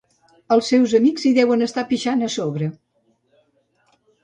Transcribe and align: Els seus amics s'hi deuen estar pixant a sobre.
Els 0.53 0.69
seus 0.71 0.95
amics 0.99 1.25
s'hi 1.25 1.33
deuen 1.39 1.67
estar 1.67 1.85
pixant 1.93 2.25
a 2.29 2.31
sobre. 2.39 2.73